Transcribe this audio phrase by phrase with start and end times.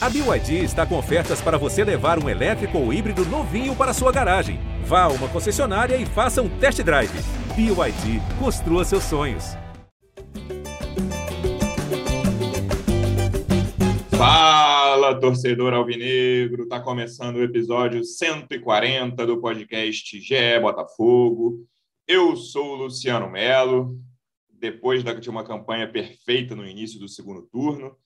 [0.00, 4.12] A BYD está com ofertas para você levar um elétrico ou híbrido novinho para sua
[4.12, 4.60] garagem.
[4.84, 7.10] Vá a uma concessionária e faça um test drive.
[7.56, 9.56] BYD, construa seus sonhos.
[14.16, 16.62] Fala, torcedor alvinegro!
[16.62, 21.66] Está começando o episódio 140 do podcast GE Botafogo.
[22.06, 23.98] Eu sou o Luciano Melo.
[24.48, 27.96] Depois de uma campanha perfeita no início do segundo turno,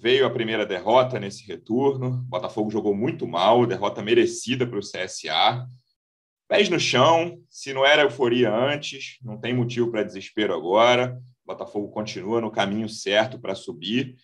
[0.00, 2.08] Veio a primeira derrota nesse retorno.
[2.08, 5.66] O Botafogo jogou muito mal, derrota merecida para o CSA.
[6.48, 11.20] Pés no chão, se não era euforia antes, não tem motivo para desespero agora.
[11.44, 14.16] O Botafogo continua no caminho certo para subir,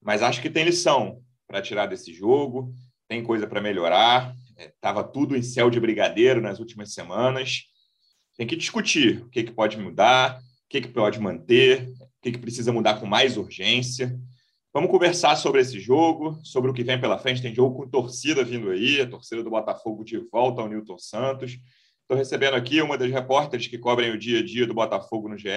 [0.00, 2.72] mas acho que tem lição para tirar desse jogo,
[3.08, 4.32] tem coisa para melhorar.
[4.56, 7.64] Estava é, tudo em céu de brigadeiro nas últimas semanas.
[8.36, 12.30] Tem que discutir o que, que pode mudar, o que, que pode manter, o que,
[12.30, 14.16] que precisa mudar com mais urgência.
[14.72, 17.40] Vamos conversar sobre esse jogo, sobre o que vem pela frente.
[17.40, 21.58] Tem jogo com torcida vindo aí, a torcida do Botafogo de volta ao Newton Santos.
[22.02, 25.38] Estou recebendo aqui uma das repórteres que cobrem o dia a dia do Botafogo no
[25.38, 25.48] GE.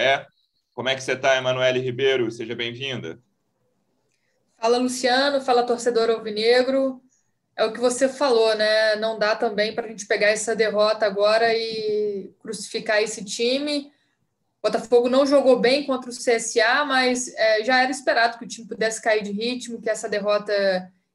[0.72, 2.30] Como é que você está, Emanuele Ribeiro?
[2.30, 3.20] Seja bem-vinda.
[4.56, 5.42] Fala, Luciano.
[5.42, 7.02] Fala, torcedor alvinegro.
[7.54, 8.96] É o que você falou, né?
[8.96, 13.92] Não dá também para a gente pegar essa derrota agora e crucificar esse time
[14.62, 18.68] Botafogo não jogou bem contra o CSA, mas é, já era esperado que o time
[18.68, 20.52] pudesse cair de ritmo, que essa derrota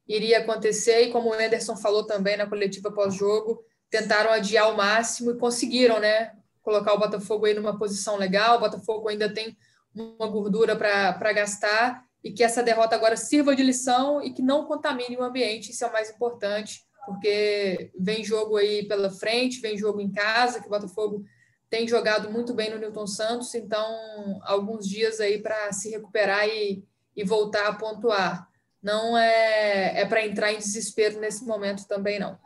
[0.06, 1.04] iria acontecer.
[1.04, 5.98] E como o Anderson falou também na coletiva pós-jogo, tentaram adiar ao máximo e conseguiram,
[5.98, 6.32] né?
[6.62, 8.58] Colocar o Botafogo aí numa posição legal.
[8.58, 9.56] O Botafogo ainda tem
[9.94, 14.66] uma gordura para gastar e que essa derrota agora sirva de lição e que não
[14.66, 15.70] contamine o ambiente.
[15.70, 20.60] Isso é o mais importante, porque vem jogo aí pela frente, vem jogo em casa,
[20.60, 21.24] que o Botafogo
[21.70, 26.84] tem jogado muito bem no Newton Santos, então alguns dias aí para se recuperar e,
[27.14, 28.48] e voltar a pontuar.
[28.82, 32.38] Não é, é para entrar em desespero nesse momento também, não.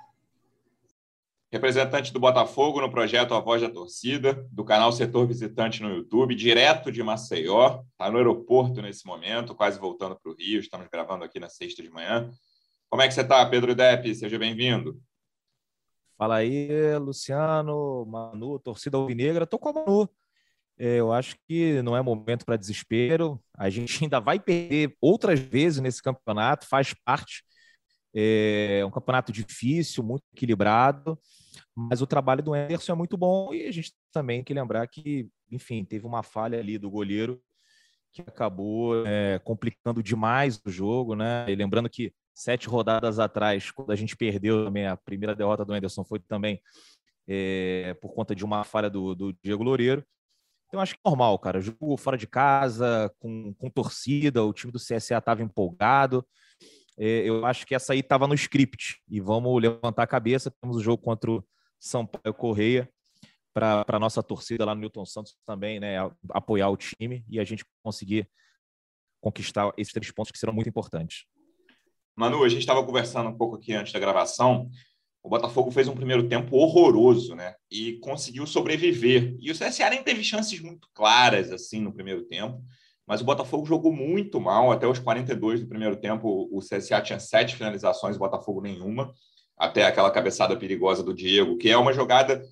[1.53, 6.35] Representante do Botafogo no projeto A Voz da Torcida, do canal Setor Visitante no YouTube,
[6.35, 11.25] direto de Maceió, está no aeroporto nesse momento, quase voltando para o Rio, estamos gravando
[11.25, 12.31] aqui na sexta de manhã.
[12.89, 14.15] Como é que você está, Pedro Depp?
[14.15, 14.99] Seja bem-vindo.
[16.23, 19.45] Fala aí, Luciano, Manu, torcida alvinegra.
[19.45, 20.09] Tô com a Manu.
[20.79, 23.43] É, eu acho que não é momento para desespero.
[23.53, 27.43] A gente ainda vai perder outras vezes nesse campeonato, faz parte.
[28.15, 31.19] É um campeonato difícil, muito equilibrado,
[31.75, 34.87] mas o trabalho do Anderson é muito bom e a gente também tem que lembrar
[34.87, 37.43] que, enfim, teve uma falha ali do goleiro
[38.13, 41.47] que acabou é, complicando demais o jogo, né?
[41.49, 45.73] E lembrando que sete rodadas atrás, quando a gente perdeu também a primeira derrota do
[45.73, 46.61] Anderson, foi também
[47.29, 50.05] é, por conta de uma falha do, do Diego Loureiro.
[50.69, 51.61] Então, acho que é normal, cara.
[51.61, 56.27] Jogo fora de casa, com, com torcida, o time do CSA estava empolgado.
[56.99, 59.03] É, eu acho que essa aí estava no script.
[59.07, 60.51] E vamos levantar a cabeça.
[60.63, 61.45] Temos o jogo contra o
[61.79, 62.89] São Paulo Correia
[63.53, 65.97] para a nossa torcida lá no Newton Santos também, né?
[66.31, 68.27] Apoiar o time e a gente conseguir
[69.21, 71.27] conquistar esses três pontos que serão muito importantes.
[72.17, 74.69] Manu, a gente estava conversando um pouco aqui antes da gravação.
[75.23, 77.55] O Botafogo fez um primeiro tempo horroroso, né?
[77.71, 79.37] E conseguiu sobreviver.
[79.41, 82.63] E o CSA nem teve chances muito claras assim no primeiro tempo.
[83.07, 84.71] Mas o Botafogo jogou muito mal.
[84.71, 89.13] Até os 42 do primeiro tempo, o CSA tinha sete finalizações, o Botafogo nenhuma.
[89.57, 92.43] Até aquela cabeçada perigosa do Diego, que é uma jogada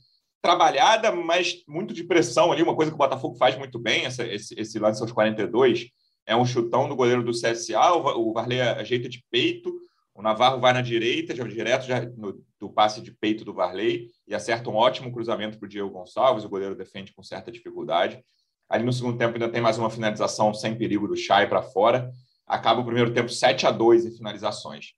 [0.41, 2.63] trabalhada, mas muito de pressão ali.
[2.63, 5.91] Uma coisa que o Botafogo faz muito bem, essa, esse, esse lance aos 42
[6.27, 9.73] é um chutão do goleiro do CSA, o Varley ajeita de peito,
[10.15, 14.09] o Navarro vai na direita, já direto já no, do passe de peito do Varley
[14.29, 18.23] e acerta um ótimo cruzamento para o Diego Gonçalves, o goleiro defende com certa dificuldade.
[18.69, 22.11] Ali no segundo tempo ainda tem mais uma finalização sem perigo do Chay para fora.
[22.47, 24.93] Acaba o primeiro tempo 7 a 2 em finalizações.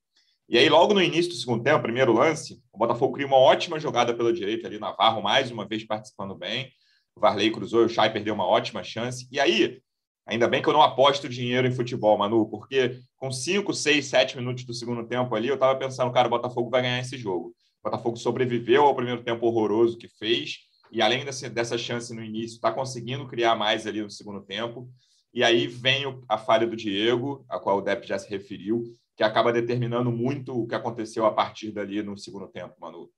[0.49, 3.79] E aí, logo no início do segundo tempo, primeiro lance, o Botafogo cria uma ótima
[3.79, 6.71] jogada pela direita ali, Navarro mais uma vez participando bem.
[7.17, 9.27] O Varley cruzou, o Chay perdeu uma ótima chance.
[9.31, 9.81] E aí,
[10.27, 14.37] Ainda bem que eu não aposto dinheiro em futebol, Manu, porque com 5, 6, 7
[14.37, 17.49] minutos do segundo tempo ali, eu estava pensando, cara, o Botafogo vai ganhar esse jogo.
[17.83, 20.59] O Botafogo sobreviveu ao primeiro tempo horroroso que fez,
[20.93, 24.89] e além dessa, dessa chance no início, está conseguindo criar mais ali no segundo tempo.
[25.35, 28.85] E aí vem a falha do Diego, a qual o Depp já se referiu,
[29.17, 33.11] que acaba determinando muito o que aconteceu a partir dali no segundo tempo, Manu.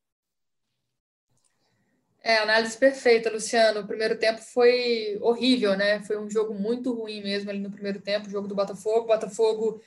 [2.27, 3.81] É, análise perfeita, Luciano.
[3.81, 6.01] O primeiro tempo foi horrível, né?
[6.05, 9.01] Foi um jogo muito ruim mesmo ali no primeiro tempo, o jogo do Botafogo.
[9.01, 9.83] O Botafogo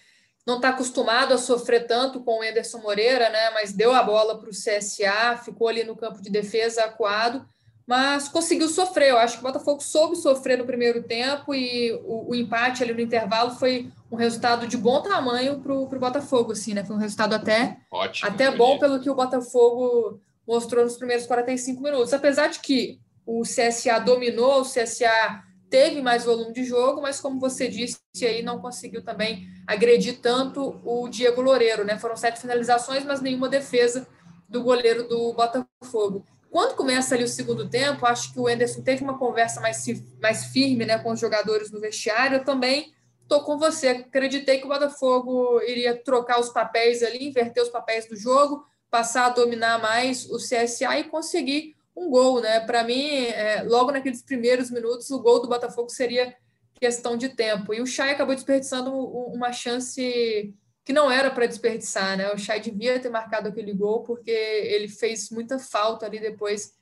[0.46, 3.50] não está acostumado a sofrer tanto com o Anderson Moreira, né?
[3.56, 7.44] Mas deu a bola para o CSA, ficou ali no campo de defesa acuado,
[7.88, 9.10] mas conseguiu sofrer.
[9.10, 12.94] Eu acho que o Botafogo soube sofrer no primeiro tempo e o, o empate ali
[12.94, 16.86] no intervalo foi um resultado de bom tamanho para o Botafogo, assim, né?
[16.86, 21.82] Foi um resultado até, Ótimo, até bom pelo que o Botafogo mostrou nos primeiros 45
[21.82, 22.14] minutos.
[22.14, 27.40] Apesar de que o CSA dominou, o CSA teve mais volume de jogo, mas como
[27.40, 32.00] você disse aí, não conseguiu também agredir tanto o Diego Loureiro, né?
[32.00, 34.08] Foram sete finalizações, mas nenhuma defesa
[34.48, 36.26] do goleiro do Botafogo.
[36.50, 39.86] Quando começa ali o segundo tempo, acho que o Enderson teve uma conversa mais,
[40.22, 42.38] mais firme né, com os jogadores no vestiário.
[42.38, 43.90] Eu também estou com você.
[43.90, 49.26] Acreditei que o Botafogo iria trocar os papéis ali, inverter os papéis do jogo, passar
[49.26, 52.60] a dominar mais o CSA e conseguir um gol, né?
[52.60, 56.36] Para mim, é, logo naqueles primeiros minutos, o gol do Botafogo seria
[56.80, 57.74] questão de tempo.
[57.74, 60.54] E o Chay acabou desperdiçando uma chance
[60.86, 62.32] que não era para desperdiçar, né?
[62.32, 66.78] O Chay devia ter marcado aquele gol porque ele fez muita falta ali depois.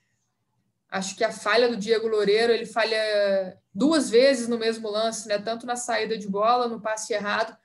[0.90, 5.40] Acho que a falha do Diego Loureiro, ele falha duas vezes no mesmo lance, né?
[5.40, 7.58] Tanto na saída de bola, no passe errado,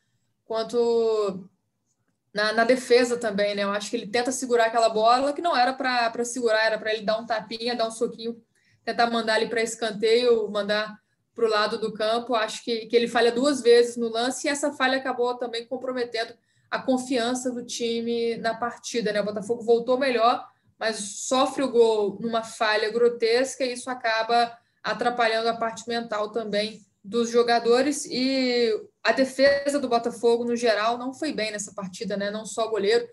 [0.44, 1.48] quanto
[2.32, 3.64] na, na, defesa também, né?
[3.64, 6.92] Eu acho que ele tenta segurar aquela bola que não era para segurar, era para
[6.92, 8.40] ele dar um tapinha, dar um soquinho,
[8.84, 10.98] tentar mandar ali para escanteio, mandar
[11.34, 12.34] para o lado do campo.
[12.34, 16.34] Acho que, que ele falha duas vezes no lance e essa falha acabou também comprometendo
[16.70, 19.20] a confiança do time na partida, né?
[19.20, 20.46] O Botafogo voltou melhor,
[20.78, 26.80] mas sofre o gol numa falha grotesca e isso acaba atrapalhando a parte mental também
[27.02, 32.30] dos jogadores e a defesa do Botafogo no geral não foi bem nessa partida, né?
[32.30, 33.08] Não só o goleiro,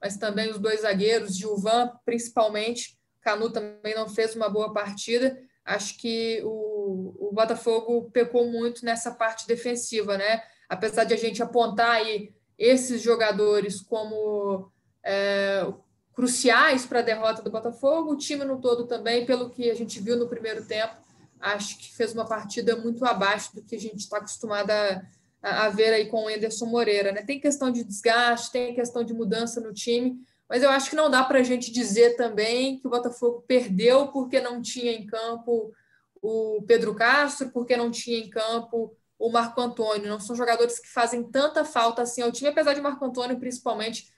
[0.00, 5.38] mas também os dois zagueiros, Gilvan principalmente, Canu também não fez uma boa partida.
[5.64, 10.42] Acho que o, o Botafogo pecou muito nessa parte defensiva, né?
[10.68, 14.72] Apesar de a gente apontar aí esses jogadores como
[15.04, 15.66] é,
[16.14, 20.00] cruciais para a derrota do Botafogo, o time no todo também, pelo que a gente
[20.00, 20.96] viu no primeiro tempo,
[21.38, 25.02] acho que fez uma partida muito abaixo do que a gente está acostumado a,
[25.42, 27.12] a, ver aí com o Anderson Moreira.
[27.12, 27.22] Né?
[27.22, 30.18] Tem questão de desgaste, tem questão de mudança no time,
[30.48, 34.08] mas eu acho que não dá para a gente dizer também que o Botafogo perdeu
[34.08, 35.72] porque não tinha em campo
[36.20, 40.08] o Pedro Castro, porque não tinha em campo o Marco Antônio.
[40.08, 44.12] Não são jogadores que fazem tanta falta assim ao time, apesar de Marco Antônio, principalmente,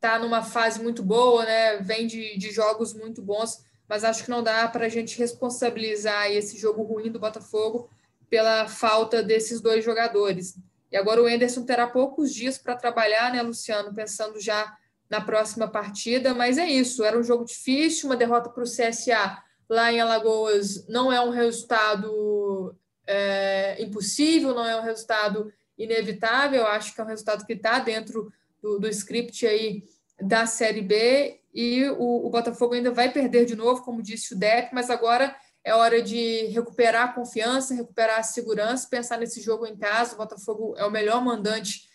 [0.00, 1.76] tá numa fase muito boa, né?
[1.78, 3.62] vem de, de jogos muito bons
[3.92, 7.90] mas acho que não dá para a gente responsabilizar esse jogo ruim do Botafogo
[8.32, 10.56] pela falta desses dois jogadores.
[10.90, 13.94] E agora o Enderson terá poucos dias para trabalhar, né, Luciano?
[13.94, 14.74] Pensando já
[15.10, 17.04] na próxima partida, mas é isso.
[17.04, 19.36] Era um jogo difícil, uma derrota para o CSA
[19.68, 22.74] lá em Alagoas não é um resultado
[23.06, 26.66] é, impossível, não é um resultado inevitável.
[26.66, 28.32] Acho que é um resultado que está dentro
[28.62, 29.84] do, do script aí
[30.18, 34.38] da Série B e o, o, Botafogo ainda vai perder de novo, como disse o
[34.38, 39.66] Depp, mas agora é hora de recuperar a confiança, recuperar a segurança, pensar nesse jogo
[39.66, 40.14] em casa.
[40.14, 41.88] O Botafogo é o melhor mandante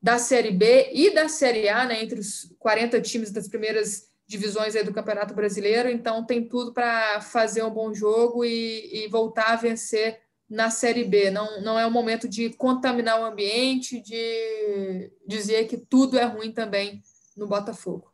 [0.00, 4.74] da Série B e da Série A, né, entre os 40 times das primeiras divisões
[4.84, 9.56] do Campeonato Brasileiro, então tem tudo para fazer um bom jogo e, e, voltar a
[9.56, 11.30] vencer na Série B.
[11.30, 16.52] Não, não é o momento de contaminar o ambiente, de dizer que tudo é ruim
[16.52, 17.02] também
[17.36, 18.12] no Botafogo.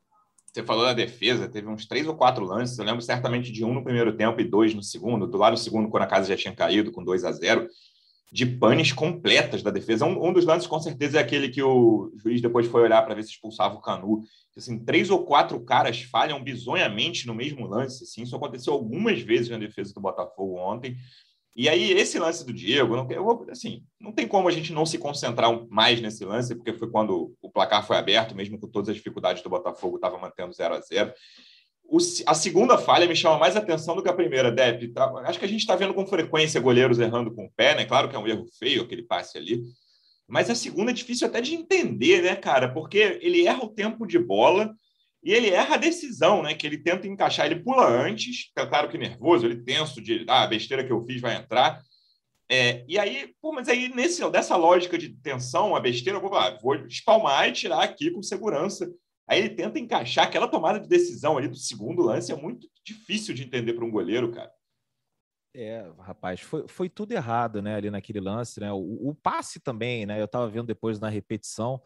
[0.53, 2.79] Você falou da defesa, teve uns três ou quatro lances.
[2.79, 5.27] Eu lembro certamente de um no primeiro tempo e dois no segundo.
[5.27, 7.67] Do lado do segundo, quando a casa já tinha caído, com 2 a 0
[8.31, 10.05] de panes completas da defesa.
[10.05, 13.15] Um, um, dos lances, com certeza, é aquele que o juiz depois foi olhar para
[13.15, 14.23] ver se expulsava o Canu.
[14.55, 18.05] Assim, três ou quatro caras falham bizonhamente no mesmo lance.
[18.05, 18.23] Assim.
[18.23, 20.97] Isso aconteceu algumas vezes na defesa do Botafogo ontem.
[21.55, 24.87] E aí, esse lance do Diego, não, eu, assim, não tem como a gente não
[24.87, 28.89] se concentrar mais nesse lance, porque foi quando o placar foi aberto, mesmo com todas
[28.89, 31.13] as dificuldades do Botafogo, estava mantendo 0 a 0
[31.85, 34.89] o, A segunda falha me chama mais atenção do que a primeira, Depp.
[34.95, 37.85] Tá, acho que a gente está vendo com frequência goleiros errando com o pé, né?
[37.85, 39.63] Claro que é um erro feio aquele passe ali.
[40.27, 42.73] Mas a segunda é difícil até de entender, né, cara?
[42.73, 44.75] Porque ele erra o tempo de bola
[45.23, 46.55] e ele erra a decisão, né?
[46.55, 50.43] Que ele tenta encaixar, ele pula antes, tá claro que nervoso, ele tenso de ah,
[50.43, 51.81] a besteira que eu fiz vai entrar.
[52.51, 56.35] É, e aí, pô, mas aí nesse, dessa lógica de tensão, a besteira, eu vou,
[56.35, 58.93] ah, vou espalmar e tirar aqui com segurança.
[59.29, 63.33] Aí ele tenta encaixar aquela tomada de decisão ali do segundo lance, é muito difícil
[63.33, 64.51] de entender para um goleiro, cara.
[65.55, 68.73] É, rapaz, foi, foi tudo errado, né, ali naquele lance, né?
[68.73, 70.21] O, o passe também, né?
[70.21, 71.81] Eu estava vendo depois na repetição.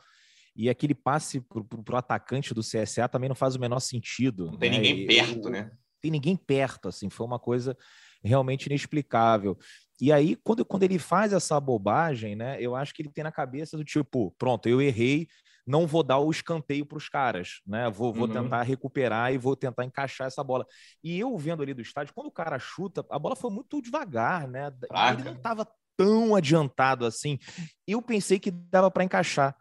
[0.56, 4.46] E aquele passe para o atacante do CSA também não faz o menor sentido.
[4.46, 4.78] Não tem né?
[4.78, 5.70] ninguém perto, né?
[6.00, 7.76] Tem ninguém perto, assim, foi uma coisa
[8.24, 9.58] realmente inexplicável.
[10.00, 13.32] E aí, quando, quando ele faz essa bobagem, né, eu acho que ele tem na
[13.32, 15.26] cabeça do tipo, pronto, eu errei,
[15.66, 17.90] não vou dar o escanteio para os caras, né?
[17.90, 18.32] Vou, vou uhum.
[18.32, 20.64] tentar recuperar e vou tentar encaixar essa bola.
[21.02, 24.46] E eu vendo ali do estádio, quando o cara chuta, a bola foi muito devagar,
[24.46, 24.72] né?
[25.12, 27.38] Ele não estava tão adiantado assim.
[27.86, 29.56] Eu pensei que dava para encaixar.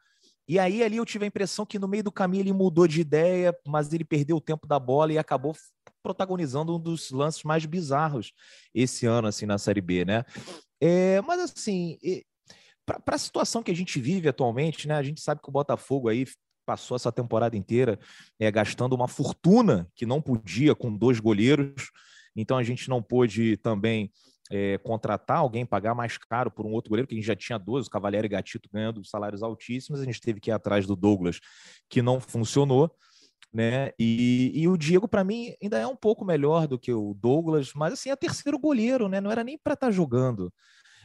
[0.47, 3.01] E aí ali eu tive a impressão que no meio do caminho ele mudou de
[3.01, 5.55] ideia, mas ele perdeu o tempo da bola e acabou
[6.03, 8.31] protagonizando um dos lances mais bizarros
[8.73, 10.23] esse ano assim na Série B, né?
[10.79, 11.97] É, mas assim,
[12.85, 14.95] para a situação que a gente vive atualmente, né?
[14.95, 16.25] A gente sabe que o Botafogo aí
[16.65, 17.99] passou essa temporada inteira
[18.39, 21.91] é, gastando uma fortuna que não podia com dois goleiros.
[22.35, 24.11] Então a gente não pôde também
[24.51, 27.57] é, contratar alguém, pagar mais caro por um outro goleiro, que a gente já tinha
[27.57, 30.95] dois, o Cavalieri e Gatito ganhando salários altíssimos, a gente teve que ir atrás do
[30.95, 31.39] Douglas,
[31.89, 32.91] que não funcionou.
[33.53, 33.91] Né?
[33.97, 37.71] E, e o Diego, para mim, ainda é um pouco melhor do que o Douglas,
[37.73, 39.21] mas assim, é terceiro goleiro, né?
[39.21, 40.53] Não era nem para estar tá jogando.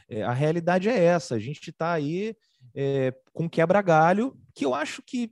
[0.09, 2.35] É, a realidade é essa, a gente está aí
[2.75, 5.31] é, com quebra-galho, que eu acho que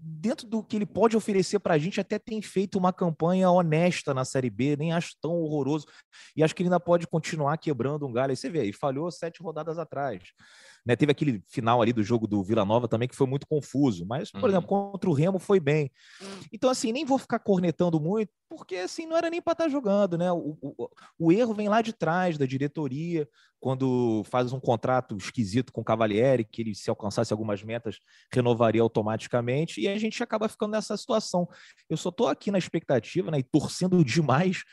[0.00, 4.12] dentro do que ele pode oferecer para a gente, até tem feito uma campanha honesta
[4.12, 5.86] na Série B, nem acho tão horroroso.
[6.36, 8.30] E acho que ele ainda pode continuar quebrando um galho.
[8.30, 10.22] Aí você vê, e falhou sete rodadas atrás.
[10.84, 10.96] Né?
[10.96, 14.30] Teve aquele final ali do jogo do Vila Nova também que foi muito confuso, mas,
[14.30, 14.48] por uhum.
[14.48, 15.90] exemplo, contra o Remo foi bem.
[16.52, 19.70] Então, assim, nem vou ficar cornetando muito, porque assim, não era nem para estar tá
[19.70, 20.30] jogando, né?
[20.32, 23.28] O, o, o, erro vem lá de trás da diretoria,
[23.60, 27.98] quando faz um contrato esquisito com o Cavalieri, que ele, se alcançasse algumas metas,
[28.32, 31.48] renovaria automaticamente, e a gente acaba ficando nessa situação.
[31.88, 34.64] Eu só estou aqui na expectativa, né, e torcendo demais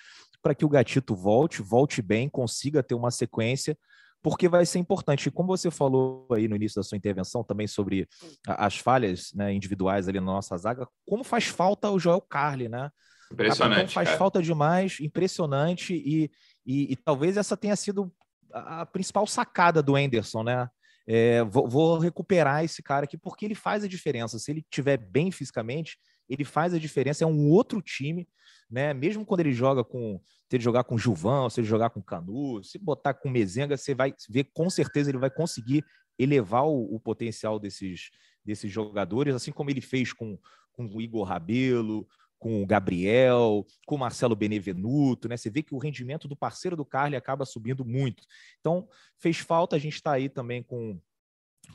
[0.42, 3.78] para que o Gatito volte, volte bem, consiga ter uma sequência,
[4.22, 5.28] porque vai ser importante.
[5.28, 8.08] E como você falou aí no início da sua intervenção também sobre
[8.48, 12.90] as falhas né, individuais ali na nossa zaga, como faz falta o Joel Carli, né?
[13.32, 13.82] Impressionante.
[13.82, 14.18] Então faz cara.
[14.18, 16.32] falta demais, impressionante, e,
[16.66, 18.12] e, e, talvez essa tenha sido
[18.54, 20.70] a principal sacada do Anderson, né?
[21.10, 24.38] É, vou, vou, recuperar esse cara aqui porque ele faz a diferença.
[24.40, 25.98] Se ele estiver bem fisicamente,
[26.30, 27.24] ele faz a diferença.
[27.24, 28.28] É um outro time
[28.70, 28.94] né?
[28.94, 30.20] Mesmo quando ele joga com,
[30.50, 33.96] se ele jogar com Gilvão, se ele jogar com Canu, se botar com Mezenga, você
[33.96, 35.84] vai ver com certeza ele vai conseguir
[36.20, 38.10] elevar o, o potencial desses,
[38.44, 40.38] desses jogadores, assim como ele fez com,
[40.74, 42.08] com o Igor Rabelo,
[42.40, 45.38] com o Gabriel, com o Marcelo Benevenuto, né?
[45.38, 48.24] Você vê que o rendimento do parceiro do Carly acaba subindo muito.
[48.60, 51.00] Então, fez falta, a gente está aí também com,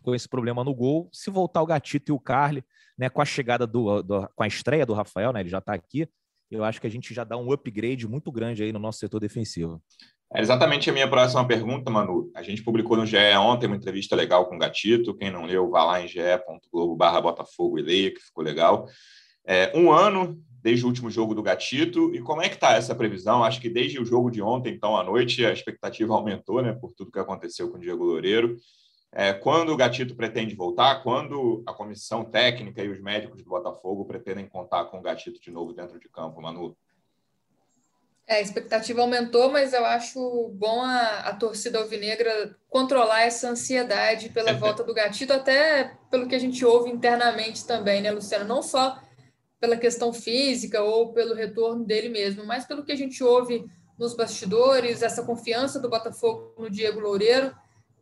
[0.02, 1.08] com esse problema no gol.
[1.12, 2.64] Se voltar o Gatito e o Carly,
[2.96, 5.74] né, com a chegada do, do com a estreia do Rafael, né, ele já está
[5.74, 6.08] aqui,
[6.50, 9.18] eu acho que a gente já dá um upgrade muito grande aí no nosso setor
[9.18, 9.82] defensivo.
[10.34, 12.30] É exatamente a minha próxima pergunta, Manu.
[12.34, 15.14] A gente publicou no GE ontem uma entrevista legal com o Gatito.
[15.14, 18.86] Quem não leu, vá lá em ge.globo barra Botafogo e leia, que ficou legal.
[19.46, 22.14] É, um ano desde o último jogo do Gatito.
[22.14, 23.42] E como é que está essa previsão?
[23.42, 26.92] Acho que desde o jogo de ontem, então, à noite, a expectativa aumentou, né, por
[26.92, 28.56] tudo que aconteceu com o Diego Loureiro.
[29.14, 31.02] É, quando o Gatito pretende voltar?
[31.02, 35.50] Quando a comissão técnica e os médicos do Botafogo pretendem contar com o Gatito de
[35.50, 36.74] novo dentro de campo, Manu?
[38.26, 44.30] É, a expectativa aumentou, mas eu acho bom a, a torcida alvinegra controlar essa ansiedade
[44.30, 48.46] pela volta do Gatito, até pelo que a gente ouve internamente também, né, Luciano?
[48.46, 48.98] Não só
[49.60, 53.66] pela questão física ou pelo retorno dele mesmo, mas pelo que a gente ouve
[53.98, 57.54] nos bastidores, essa confiança do Botafogo no Diego Loureiro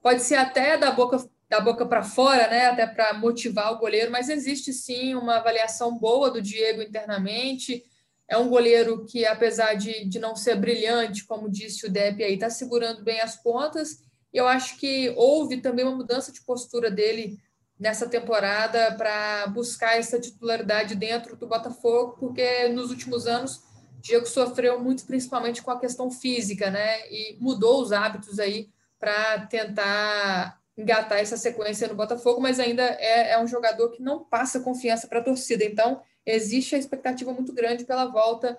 [0.03, 1.19] pode ser até da boca
[1.51, 5.99] da boca para fora, né, até para motivar o goleiro, mas existe sim uma avaliação
[5.99, 7.85] boa do Diego internamente.
[8.29, 12.35] É um goleiro que, apesar de, de não ser brilhante, como disse o Depp aí,
[12.35, 13.99] está segurando bem as pontas.
[14.33, 17.37] E eu acho que houve também uma mudança de postura dele
[17.77, 23.61] nessa temporada para buscar essa titularidade dentro do Botafogo, porque nos últimos anos
[24.01, 27.01] Diego sofreu muito, principalmente com a questão física, né?
[27.11, 28.69] E mudou os hábitos aí
[29.01, 34.23] para tentar engatar essa sequência no Botafogo, mas ainda é, é um jogador que não
[34.23, 35.65] passa confiança para a torcida.
[35.65, 38.59] Então, existe a expectativa muito grande pela volta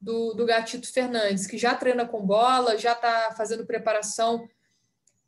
[0.00, 4.48] do, do Gatito Fernandes, que já treina com bola, já está fazendo preparação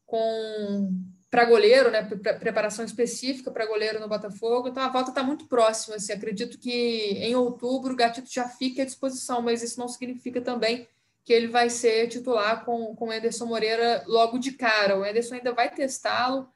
[0.06, 0.94] com
[1.30, 2.02] para goleiro, né?
[2.40, 4.68] Preparação específica para goleiro no Botafogo.
[4.68, 5.94] Então a volta está muito próxima.
[5.94, 10.40] Assim, acredito que em outubro o Gatito já fique à disposição, mas isso não significa
[10.40, 10.88] também
[11.30, 14.99] que ele vai ser titular com, com o Ederson Moreira logo de cara.
[14.99, 16.49] O Ederson ainda vai testá-lo,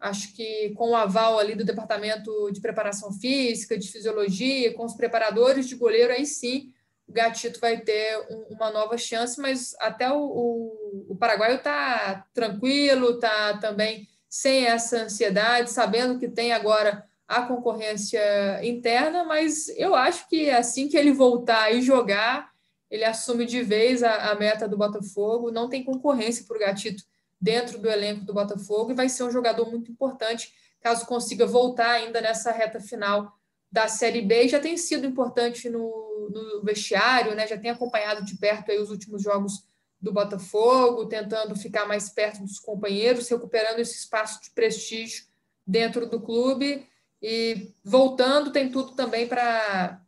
[0.00, 4.94] acho que com o aval ali do departamento de preparação física, de fisiologia, com os
[4.94, 6.72] preparadores de goleiro, aí sim
[7.06, 12.26] o Gatito vai ter um, uma nova chance, mas até o, o, o paraguaio está
[12.34, 18.20] tranquilo, está também sem essa ansiedade, sabendo que tem agora a concorrência
[18.66, 22.50] interna, mas eu acho que assim que ele voltar e jogar,
[22.90, 27.02] ele assume de vez a, a meta do Botafogo, não tem concorrência para o Gatito
[27.40, 31.90] dentro do elenco do Botafogo e vai ser um jogador muito importante caso consiga voltar
[31.90, 33.32] ainda nessa reta final
[33.70, 34.48] da Série B.
[34.48, 37.46] Já tem sido importante no, no vestiário, né?
[37.46, 39.64] já tem acompanhado de perto aí os últimos jogos
[40.00, 45.24] do Botafogo, tentando ficar mais perto dos companheiros, recuperando esse espaço de prestígio
[45.66, 46.86] dentro do clube
[47.20, 50.00] e voltando tem tudo também para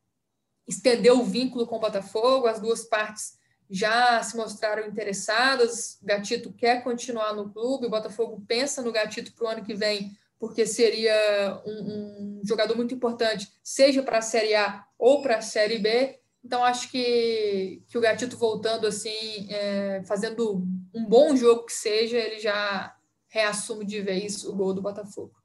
[0.70, 2.46] estender o vínculo com o Botafogo.
[2.46, 5.98] As duas partes já se mostraram interessadas.
[6.02, 10.12] Gatito quer continuar no clube, o Botafogo pensa no Gatito para o ano que vem,
[10.38, 15.42] porque seria um, um jogador muito importante, seja para a Série A ou para a
[15.42, 16.18] Série B.
[16.42, 22.16] Então, acho que, que o Gatito voltando assim, é, fazendo um bom jogo que seja,
[22.16, 22.96] ele já
[23.28, 25.39] reassume de vez o gol do Botafogo.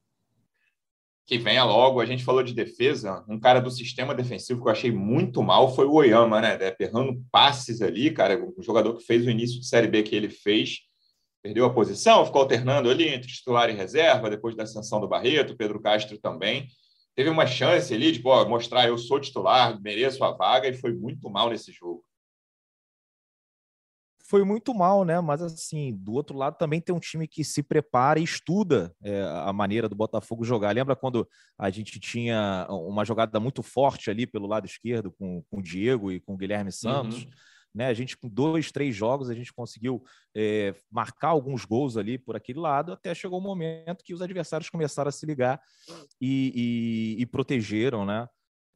[1.25, 4.71] Que venha logo, a gente falou de defesa, um cara do sistema defensivo que eu
[4.71, 6.57] achei muito mal foi o Oyama, né?
[6.79, 10.29] Errando passes ali, cara, um jogador que fez o início de Série B que ele
[10.29, 10.81] fez,
[11.41, 15.55] perdeu a posição, ficou alternando ali entre titular e reserva, depois da ascensão do Barreto,
[15.55, 16.67] Pedro Castro também.
[17.15, 20.93] Teve uma chance ali de pô, mostrar eu sou titular, mereço a vaga e foi
[20.93, 22.03] muito mal nesse jogo.
[24.27, 25.19] Foi muito mal, né?
[25.21, 29.23] Mas assim, do outro lado também tem um time que se prepara e estuda é,
[29.23, 30.73] a maneira do Botafogo jogar.
[30.73, 31.27] Lembra quando
[31.57, 36.11] a gente tinha uma jogada muito forte ali pelo lado esquerdo com, com o Diego
[36.11, 37.23] e com o Guilherme Santos?
[37.23, 37.29] Uhum
[37.75, 37.87] né?
[37.87, 40.01] A gente, com dois, três jogos, a gente conseguiu
[40.33, 44.21] é, marcar alguns gols ali por aquele lado, até chegou o um momento que os
[44.21, 45.61] adversários começaram a se ligar
[46.21, 48.27] e, e, e protegeram, né?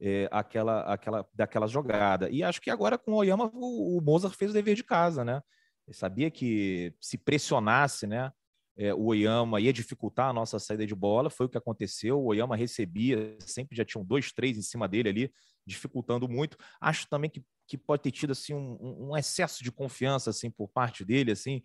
[0.02, 2.30] É, aquela, aquela, daquela jogada.
[2.30, 5.22] E acho que agora com o Oyama, o, o Mozart fez o dever de casa,
[5.24, 5.42] né?
[5.86, 8.32] Ele sabia que se pressionasse, né?
[8.78, 12.18] É, o Oyama ia dificultar a nossa saída de bola, foi o que aconteceu.
[12.18, 15.32] O Oyama recebia, sempre já tinham dois, três em cima dele ali,
[15.66, 16.56] dificultando muito.
[16.80, 20.68] Acho também que que pode ter tido assim um, um excesso de confiança assim por
[20.68, 21.62] parte dele assim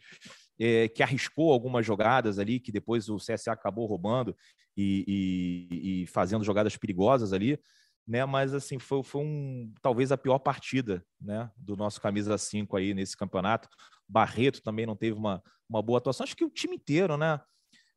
[0.59, 4.37] é, que arriscou algumas jogadas ali que depois o CSA acabou roubando
[4.77, 7.59] e, e, e fazendo jogadas perigosas ali
[8.07, 12.77] né mas assim foi, foi um talvez a pior partida né do nosso camisa 5
[12.77, 13.67] aí nesse campeonato
[14.07, 17.39] Barreto também não teve uma, uma boa atuação acho que o time inteiro né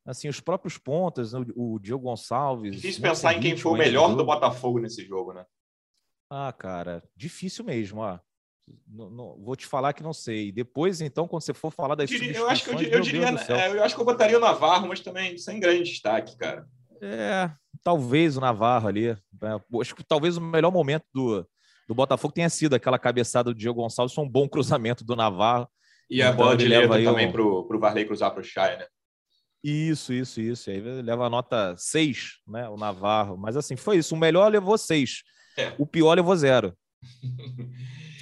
[0.07, 4.15] assim os próprios pontas o, o Diogo Gonçalves difícil pensar em quem foi o melhor
[4.17, 5.45] do Botafogo nesse jogo né
[6.31, 8.19] ah, cara, difícil mesmo, ó.
[8.87, 10.53] Não, não, vou te falar que não sei.
[10.53, 13.71] Depois, então, quando você for falar das eu, eu acho que eu, eu diria, é,
[13.71, 16.69] eu acho que eu botaria o Navarro, mas também sem grande destaque, cara.
[17.01, 17.51] É,
[17.83, 19.09] talvez o Navarro ali.
[19.09, 19.17] É,
[19.81, 21.47] acho que talvez o melhor momento do,
[21.87, 25.69] do Botafogo tenha sido aquela cabeçada do Diego Gonçalves, foi um bom cruzamento do Navarro.
[26.11, 27.33] E a então, bola de letra também um...
[27.33, 28.87] para o Varley cruzar para o Chay, né?
[29.63, 30.71] Isso, isso, isso.
[30.71, 32.69] Aí leva a nota 6, né?
[32.69, 33.37] O Navarro.
[33.37, 34.15] Mas assim, foi isso.
[34.15, 35.23] O melhor levou 6.
[35.57, 35.75] É.
[35.77, 36.77] O pior levou zero.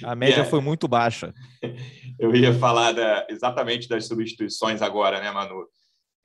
[0.03, 0.49] A média yeah.
[0.49, 1.33] foi muito baixa.
[2.19, 5.67] Eu ia falar da, exatamente das substituições agora, né, Manu?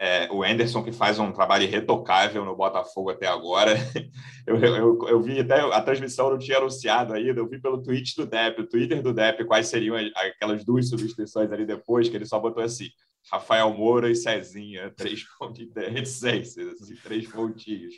[0.05, 3.75] É, o Anderson, que faz um trabalho irretocável no Botafogo até agora.
[4.45, 8.17] Eu, eu, eu vi até a transmissão não tinha anunciado ainda, eu vi pelo tweet
[8.17, 12.27] do Dep, o Twitter do Dep, quais seriam aquelas duas substituições ali depois, que ele
[12.27, 12.89] só botou assim:
[13.31, 17.95] Rafael Moura e Cezinha, três pontinhos, assim, três pontinhos.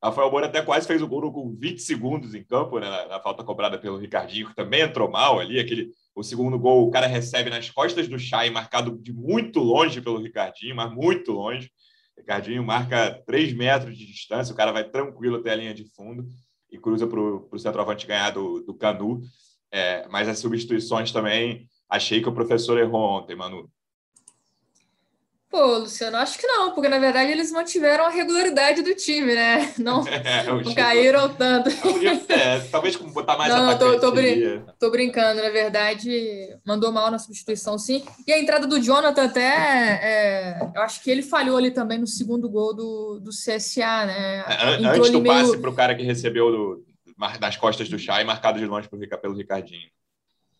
[0.00, 3.20] Rafael Moura até quase fez o gol com 20 segundos em campo, né, na, na,
[3.20, 5.58] falta cobrada pelo Ricardinho, que também entrou mal ali.
[5.58, 10.00] Aquele, o segundo gol, o cara recebe nas costas do Chay, marcado de muito longe
[10.00, 11.70] pelo Ricardinho, mas muito longe.
[12.16, 16.26] Ricardinho marca 3 metros de distância, o cara vai tranquilo até a linha de fundo
[16.70, 19.20] e cruza para o centroavante ganhar do, do Canu.
[19.72, 23.70] É, mas as substituições também, achei que o professor errou ontem, Manu.
[25.50, 29.74] Pô, Luciano, acho que não, porque na verdade eles mantiveram a regularidade do time, né?
[29.80, 31.70] Não, é, não caíram tanto.
[32.28, 37.10] É, talvez como botar mais Não, tô, tô, brin tô, brincando, na verdade, mandou mal
[37.10, 38.04] na substituição, sim.
[38.26, 42.06] E a entrada do Jonathan até, é, eu acho que ele falhou ali também no
[42.06, 44.44] segundo gol do, do CSA, né?
[44.46, 45.34] É, antes do meio...
[45.34, 46.84] passe para o cara que recebeu do,
[47.40, 49.88] das costas do Chay, marcado de longe pelo Ricardinho.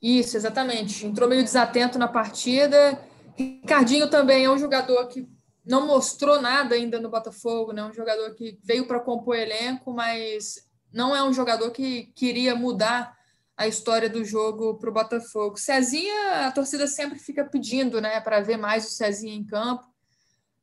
[0.03, 1.07] Isso, exatamente.
[1.07, 2.99] Entrou meio desatento na partida
[3.37, 5.29] Ricardinho também é um jogador que
[5.65, 7.85] não mostrou nada ainda no Botafogo, né?
[7.85, 13.17] Um jogador que veio para compor elenco, mas não é um jogador que queria mudar
[13.57, 15.59] a história do jogo para o Botafogo.
[15.59, 19.87] Cezinha, a torcida sempre fica pedindo, né, para ver mais o Cezinha em campo,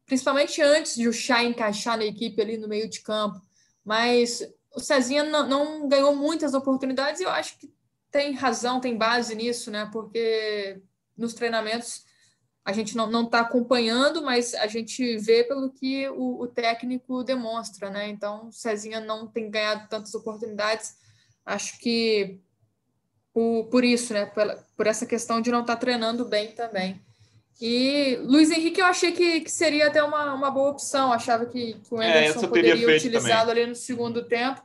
[0.05, 3.39] principalmente antes de o Chá encaixar na equipe ali no meio de campo.
[3.85, 4.41] Mas
[4.75, 7.71] o Cezinha não, não ganhou muitas oportunidades e eu acho que
[8.09, 9.87] tem razão, tem base nisso, né?
[9.93, 10.81] Porque
[11.15, 12.03] nos treinamentos
[12.67, 17.89] a gente não está acompanhando, mas a gente vê pelo que o, o, técnico demonstra,
[17.89, 18.09] né?
[18.09, 20.97] Então, Cezinha não tem ganhado tantas oportunidades,
[21.45, 22.41] acho que
[23.33, 24.25] por, por isso, né?
[24.25, 24.43] Por,
[24.75, 27.01] por, essa questão de não estar tá treinando bem também.
[27.61, 31.75] E Luiz Henrique eu achei que, que seria até uma, uma boa opção, achava que,
[31.75, 34.61] que o é, Anderson é, poderia utilizá-lo ali no segundo tempo,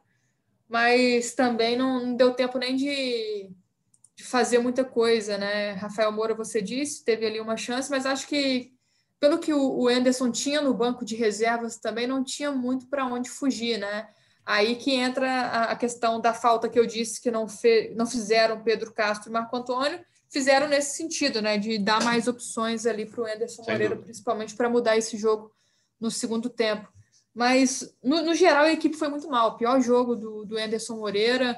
[0.69, 3.49] mas também não, não deu tempo nem de
[4.17, 5.73] de fazer muita coisa, né?
[5.73, 8.73] Rafael Moura, você disse, teve ali uma chance, mas acho que
[9.19, 13.31] pelo que o Anderson tinha no banco de reservas também não tinha muito para onde
[13.31, 14.09] fugir, né?
[14.45, 18.65] Aí que entra a questão da falta que eu disse que não, fe, não fizeram
[18.65, 21.57] Pedro Castro e Marco Antônio, fizeram nesse sentido, né?
[21.57, 25.53] De dar mais opções ali para o Anderson Moreira, principalmente para mudar esse jogo
[26.01, 26.93] no segundo tempo.
[27.33, 29.51] Mas, no, no, geral, a equipe foi muito mal.
[29.51, 31.57] O pior jogo do, do Anderson Moreira.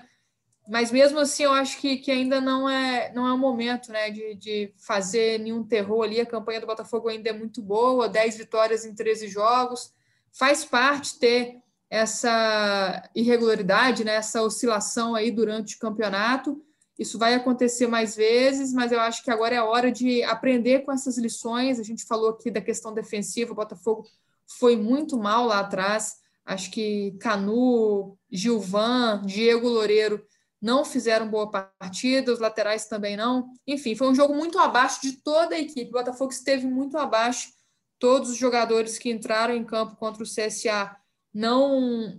[0.67, 4.11] Mas mesmo assim, eu acho que, que ainda não é, não é o momento né,
[4.11, 6.21] de, de fazer nenhum terror ali.
[6.21, 9.93] A campanha do Botafogo ainda é muito boa, 10 vitórias em 13 jogos.
[10.33, 11.59] Faz parte ter
[11.91, 16.65] essa irregularidade, né, essa oscilação aí durante o campeonato.
[16.99, 20.81] Isso vai acontecer mais vezes, mas eu acho que agora é a hora de aprender
[20.81, 21.79] com essas lições.
[21.79, 24.07] A gente falou aqui da questão defensiva, o Botafogo
[24.47, 26.17] foi muito mal lá atrás.
[26.45, 30.25] Acho que Canu, Gilvan, Diego Loureiro
[30.65, 33.53] não fizeram boa partida, os laterais também não.
[33.67, 35.91] Enfim, foi um jogo muito abaixo de toda a equipe.
[35.91, 37.53] O Botafogo esteve muito abaixo.
[37.99, 40.97] Todos os jogadores que entraram em campo contra o CSA
[41.35, 42.19] não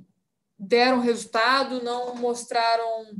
[0.59, 3.15] deram resultado, não mostraram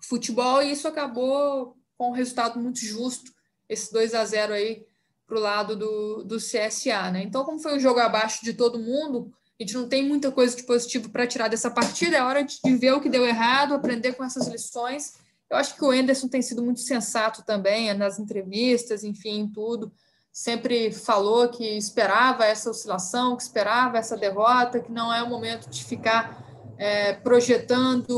[0.00, 3.30] futebol e isso acabou com um resultado muito justo,
[3.68, 4.86] esse 2 a 0 aí
[5.26, 7.22] para o lado do, do CSA, né?
[7.22, 10.54] Então, como foi um jogo abaixo de todo mundo, a gente não tem muita coisa
[10.54, 14.12] de positivo para tirar dessa partida, é hora de, ver o que deu errado, aprender
[14.12, 15.14] com essas lições.
[15.48, 19.90] Eu acho que o Enderson tem sido muito sensato também nas entrevistas, enfim, em tudo.
[20.30, 25.70] Sempre falou que esperava essa oscilação, que esperava essa derrota, que não é o momento
[25.70, 26.44] de ficar
[26.76, 28.14] é, projetando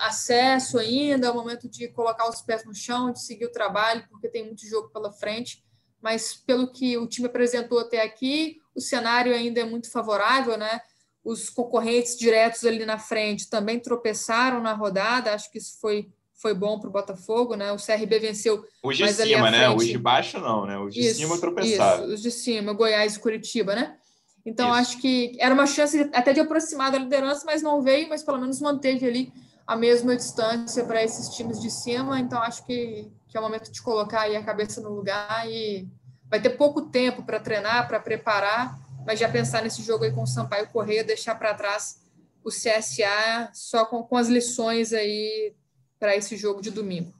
[0.00, 4.04] acesso ainda, é o momento de colocar os pés no chão, de seguir o trabalho,
[4.08, 5.64] porque tem muito jogo pela frente.
[6.00, 10.80] Mas pelo que o time apresentou até aqui, o cenário ainda é muito favorável, né?
[11.24, 16.54] Os concorrentes diretos ali na frente também tropeçaram na rodada, acho que isso foi, foi
[16.54, 17.72] bom para o Botafogo, né?
[17.72, 18.64] O CRB venceu.
[18.84, 19.68] Os de cima, né?
[19.70, 20.78] Os de baixo não, né?
[20.78, 22.04] Os de isso, cima tropeçaram.
[22.04, 23.96] Isso, os de cima, Goiás e Curitiba, né?
[24.44, 24.78] Então, Isso.
[24.78, 28.38] acho que era uma chance até de aproximar da liderança, mas não veio, mas pelo
[28.38, 29.32] menos manteve ali
[29.66, 32.20] a mesma distância para esses times de cima.
[32.20, 35.88] Então, acho que, que é o momento de colocar aí a cabeça no lugar e
[36.30, 40.22] vai ter pouco tempo para treinar, para preparar, mas já pensar nesse jogo aí com
[40.22, 42.02] o Sampaio Correia, deixar para trás
[42.44, 45.54] o CSA só com, com as lições aí
[45.98, 47.12] para esse jogo de domingo.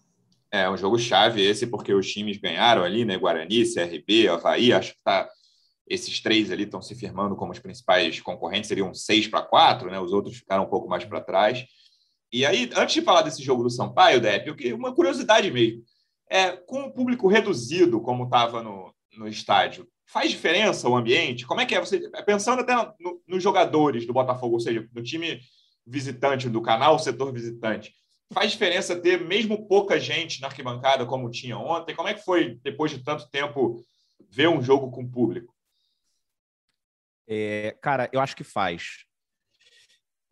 [0.51, 3.19] É um jogo chave esse, porque os times ganharam ali, né?
[3.19, 5.29] Guarani, CRB, Havaí, acho que está
[5.89, 10.01] esses três ali estão se firmando como os principais concorrentes, seriam seis para quatro, né?
[10.01, 11.65] Os outros ficaram um pouco mais para trás.
[12.33, 15.83] E aí, antes de falar desse jogo do Sampaio, Depp, eu queria uma curiosidade mesmo.
[16.29, 21.47] É, com o público reduzido, como estava no, no estádio, faz diferença o ambiente?
[21.47, 21.81] Como é que é?
[21.81, 25.41] Você pensando até no, nos jogadores do Botafogo, ou seja, no time
[25.87, 27.95] visitante do canal, setor visitante,
[28.33, 31.95] faz diferença ter mesmo pouca gente na arquibancada como tinha ontem?
[31.95, 33.85] Como é que foi depois de tanto tempo
[34.31, 35.55] ver um jogo com público?
[37.29, 39.06] É, cara, eu acho que faz.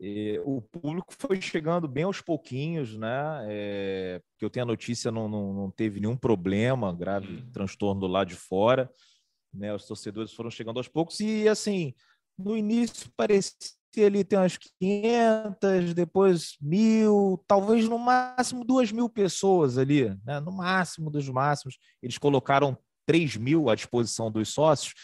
[0.00, 3.44] É, o público foi chegando bem aos pouquinhos, né?
[3.48, 7.50] É, que eu tenho a notícia, não, não, não teve nenhum problema, grave uhum.
[7.52, 8.90] transtorno do lado de fora.
[9.52, 9.72] Né?
[9.72, 11.94] Os torcedores foram chegando aos poucos e, assim,
[12.36, 19.78] no início parecia ali ter umas 500, depois mil, talvez no máximo duas mil pessoas
[19.78, 20.40] ali, né?
[20.40, 21.78] no máximo dos máximos.
[22.02, 22.76] Eles colocaram
[23.06, 24.94] 3 mil à disposição dos sócios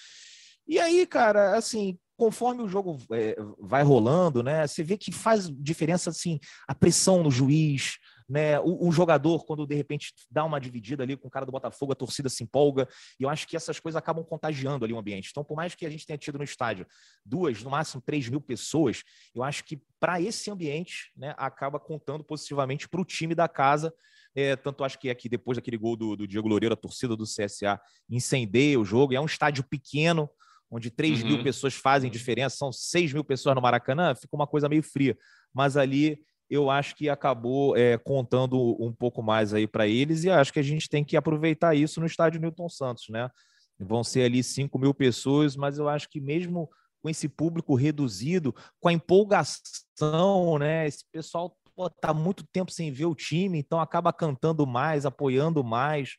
[0.71, 5.51] e aí, cara, assim, conforme o jogo é, vai rolando, né, você vê que faz
[5.51, 7.97] diferença, assim, a pressão no juiz,
[8.29, 11.51] né, o, o, jogador, quando de repente dá uma dividida ali com o cara do
[11.53, 12.87] Botafogo, a torcida se empolga,
[13.19, 15.31] e eu acho que essas coisas acabam contagiando ali o ambiente.
[15.31, 16.87] Então, por mais que a gente tenha tido no estádio
[17.25, 19.03] duas, no máximo três mil pessoas,
[19.35, 23.95] eu acho que para esse ambiente, né, acaba contando positivamente para o time da casa.
[24.35, 27.25] É, tanto acho que aqui, depois daquele gol do, do Diego Loureiro, a torcida do
[27.25, 27.81] CSA
[28.11, 30.31] incendeia o jogo, é um estádio pequeno,
[30.71, 31.29] onde 3 uhum.
[31.29, 35.17] mil pessoas fazem diferença, são 6 mil pessoas no Maracanã, fica uma coisa meio fria.
[35.53, 40.31] Mas ali eu acho que acabou é, contando um pouco mais aí para eles e
[40.31, 43.31] acho que a gente tem que aproveitar isso no estádio Newton Santos, né?
[43.79, 46.69] Vão ser ali 5 mil pessoas, mas eu acho que mesmo
[47.03, 50.87] com esse público reduzido, com a empolgação, né?
[50.87, 51.57] Esse pessoal
[51.87, 56.17] está muito tempo sem ver o time, então acaba cantando mais, apoiando mais.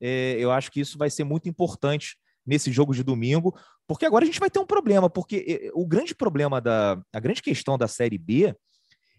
[0.00, 4.24] É, eu acho que isso vai ser muito importante nesse jogo de domingo, porque agora
[4.24, 7.78] a gente vai ter um problema, porque eh, o grande problema da a grande questão
[7.78, 8.54] da Série B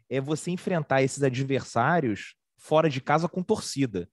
[0.09, 4.09] é você enfrentar esses adversários fora de casa com torcida.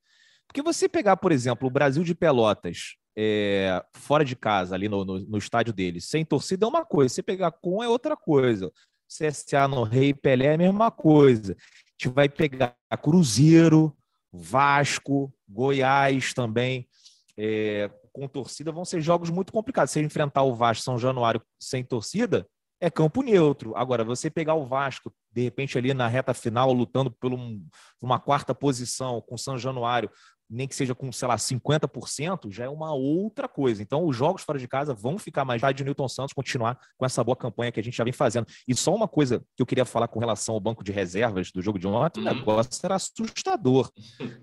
[0.46, 5.04] Porque você pegar, por exemplo, o Brasil de Pelotas é, fora de casa, ali no,
[5.04, 8.70] no, no, estádio deles, sem torcida é uma coisa, você pegar com é outra coisa.
[9.08, 11.52] CSA no Rei Pelé é a mesma coisa.
[11.52, 13.96] A gente vai pegar Cruzeiro,
[14.32, 16.88] Vasco, Goiás também,
[17.36, 19.90] é, com torcida, vão ser jogos muito complicados.
[19.90, 22.46] Se enfrentar o Vasco São Januário sem torcida,
[22.80, 23.76] é campo neutro.
[23.76, 27.62] Agora, você pegar o Vasco, de repente, ali na reta final, lutando por um,
[28.00, 30.08] uma quarta posição com São Januário,
[30.48, 33.82] nem que seja com, sei lá, 50%, já é uma outra coisa.
[33.82, 37.24] Então, os jogos fora de casa vão ficar mais de Newton Santos continuar com essa
[37.24, 38.46] boa campanha que a gente já vem fazendo.
[38.68, 41.62] E só uma coisa que eu queria falar com relação ao banco de reservas do
[41.62, 42.30] jogo de ontem, uhum.
[42.30, 43.90] o negócio era assustador.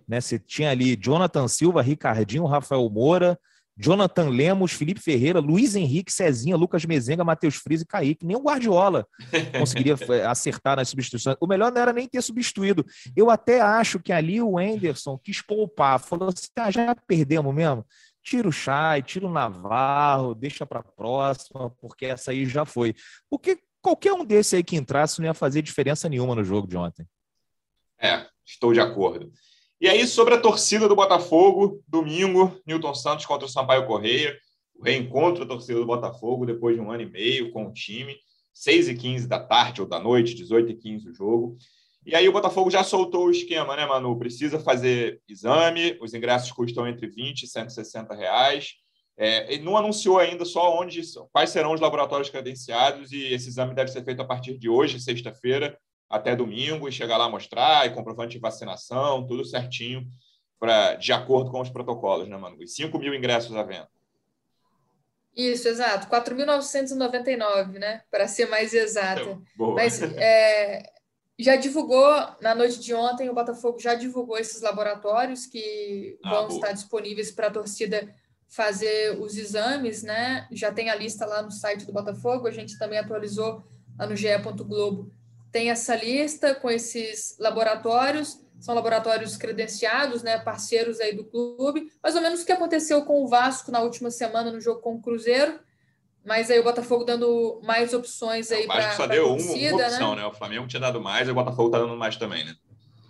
[0.07, 0.19] né?
[0.19, 3.39] Você tinha ali Jonathan Silva, Ricardinho, Rafael Moura,
[3.81, 8.23] Jonathan Lemos, Felipe Ferreira, Luiz Henrique, Cezinha, Lucas Mezenga, Matheus Frias e Kaique.
[8.23, 9.07] Nem o Guardiola
[9.57, 9.95] conseguiria
[10.29, 11.35] acertar nas substituições.
[11.39, 12.85] O melhor não era nem ter substituído.
[13.15, 15.99] Eu até acho que ali o Anderson quis poupar.
[15.99, 17.83] Falou assim: ah, já perdemos mesmo.
[18.21, 22.93] Tira o Chay, tira o Navarro, deixa para a próxima, porque essa aí já foi.
[23.27, 26.77] Porque qualquer um desse aí que entrasse não ia fazer diferença nenhuma no jogo de
[26.77, 27.07] ontem.
[27.99, 29.31] É, estou de acordo.
[29.81, 34.37] E aí, sobre a torcida do Botafogo, domingo, Newton Santos contra o Sampaio Correia,
[34.75, 38.15] o reencontro da torcida do Botafogo depois de um ano e meio com o time,
[38.53, 41.57] 6 e 15 da tarde ou da noite, 18 e 15 o jogo.
[42.05, 44.19] E aí o Botafogo já soltou o esquema, né, Manu?
[44.19, 48.73] Precisa fazer exame, os ingressos custam entre 20 e 160 reais.
[49.17, 53.89] É, não anunciou ainda só onde, quais serão os laboratórios credenciados e esse exame deve
[53.89, 55.75] ser feito a partir de hoje, sexta-feira,
[56.11, 60.05] até domingo e chegar lá mostrar e comprovante de vacinação, tudo certinho,
[60.59, 62.61] pra, de acordo com os protocolos, né, Manu?
[62.61, 63.89] E 5 mil ingressos à venda.
[65.35, 66.07] Isso, exato.
[66.07, 68.01] 4.999, né?
[68.11, 69.39] Para ser mais exata.
[69.55, 69.75] Boa.
[69.75, 70.83] Mas é,
[71.39, 76.47] já divulgou, na noite de ontem, o Botafogo já divulgou esses laboratórios que ah, vão
[76.47, 76.55] boa.
[76.55, 78.13] estar disponíveis para a torcida
[78.49, 80.45] fazer os exames, né?
[80.51, 83.63] Já tem a lista lá no site do Botafogo, a gente também atualizou
[83.97, 85.09] lá no ge Globo
[85.51, 92.15] tem essa lista com esses laboratórios, são laboratórios credenciados, né, parceiros aí do clube, mais
[92.15, 95.01] ou menos o que aconteceu com o Vasco na última semana no jogo com o
[95.01, 95.59] Cruzeiro,
[96.23, 99.83] mas aí o Botafogo dando mais opções aí para O Vasco só deu torcida, uma,
[99.83, 100.21] opção, né?
[100.21, 100.27] né?
[100.27, 102.55] O Flamengo tinha dado mais e o Botafogo está dando mais também, né?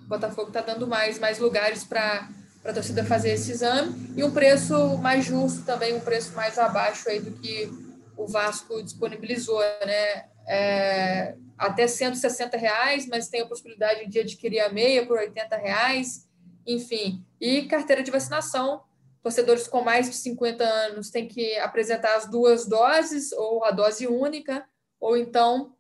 [0.05, 2.29] O Botafogo está dando mais, mais lugares para
[2.63, 7.09] a torcida fazer esse exame e um preço mais justo também, um preço mais abaixo
[7.09, 7.69] aí do que
[8.15, 10.25] o Vasco disponibilizou, né?
[10.47, 16.27] É, até 160 reais, mas tem a possibilidade de adquirir a meia por 80 reais,
[16.65, 17.23] enfim.
[17.39, 18.81] E carteira de vacinação,
[19.21, 24.07] torcedores com mais de 50 anos têm que apresentar as duas doses, ou a dose
[24.07, 24.67] única,
[24.99, 25.75] ou então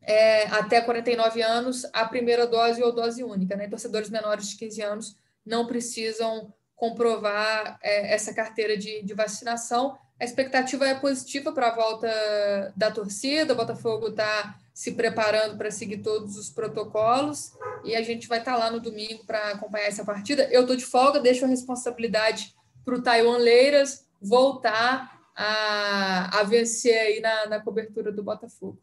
[0.00, 3.54] é, até 49 anos, a primeira dose ou dose única.
[3.54, 3.68] Né?
[3.68, 9.96] Torcedores menores de 15 anos não precisam comprovar é, essa carteira de, de vacinação.
[10.18, 15.70] A expectativa é positiva para a volta da torcida, o Botafogo está se preparando para
[15.70, 17.52] seguir todos os protocolos
[17.84, 20.48] e a gente vai estar tá lá no domingo para acompanhar essa partida.
[20.50, 22.54] Eu estou de folga, deixo a responsabilidade
[22.84, 28.80] para o Taiwan Leiras voltar a, a vencer aí na, na cobertura do Botafogo.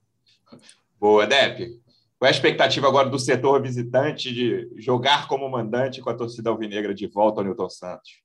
[0.99, 1.79] Boa, Dep.
[2.17, 6.49] Qual é a expectativa agora do setor visitante de jogar como mandante com a torcida
[6.49, 8.21] alvinegra de volta ao Newton Santos?